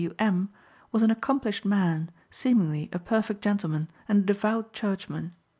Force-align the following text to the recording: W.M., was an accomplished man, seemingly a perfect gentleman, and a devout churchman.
W.M., 0.03 0.49
was 0.91 1.03
an 1.03 1.11
accomplished 1.11 1.63
man, 1.63 2.09
seemingly 2.31 2.89
a 2.91 2.97
perfect 2.97 3.43
gentleman, 3.43 3.87
and 4.07 4.17
a 4.23 4.33
devout 4.33 4.73
churchman. 4.73 5.33